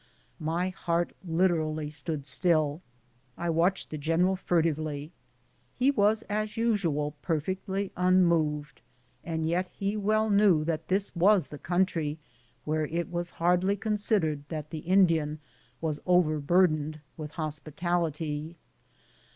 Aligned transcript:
My 0.39 0.69
heart 0.69 1.13
literally 1.23 1.91
stood 1.91 2.25
still. 2.25 2.81
I 3.37 3.49
w^atched 3.49 3.89
the 3.89 3.99
general 3.99 4.35
furtively. 4.35 5.11
He 5.77 5.91
was 5.91 6.23
as 6.23 6.57
usual 6.57 7.13
perfectly 7.21 7.91
unmoved, 7.95 8.81
and 9.23 9.47
yet 9.47 9.67
he 9.67 9.95
well 9.95 10.31
knew 10.31 10.63
that 10.63 10.87
this 10.87 11.15
was 11.15 11.49
the 11.49 11.59
country 11.59 12.17
where 12.65 12.87
it 12.87 13.09
was 13.11 13.29
hardly 13.37 13.77
considered 13.77 14.43
that 14.49 14.71
the 14.71 14.79
Indian 14.79 15.37
was 15.81 15.99
overburdened 16.07 16.99
with 17.15 17.33
hospitality. 17.33 18.57